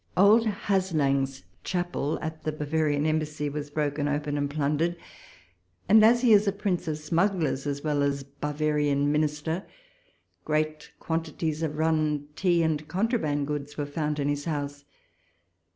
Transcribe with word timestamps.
Old 0.17 0.47
Haslang's 0.47 1.43
Chapel 1.63 2.17
(at 2.23 2.41
the 2.43 2.51
Bavarian 2.51 3.05
Embassy) 3.05 3.49
was 3.49 3.69
broken 3.69 4.07
open 4.07 4.35
and 4.35 4.49
plundered; 4.49 4.95
and, 5.87 6.03
as 6.03 6.23
he 6.23 6.33
is 6.33 6.47
a 6.47 6.51
Prince 6.51 6.87
of 6.87 6.97
Smugglers 6.97 7.67
as 7.67 7.83
well 7.83 8.01
as 8.01 8.23
Bavarian 8.23 9.11
Minister, 9.11 9.63
great 10.43 10.89
quantities 10.99 11.61
of 11.61 11.77
run 11.77 12.29
tea 12.35 12.63
and 12.63 12.87
contraband 12.87 13.45
goods 13.45 13.77
were 13.77 13.85
found 13.85 14.17
in 14.17 14.27
his 14.27 14.45
house. 14.45 14.85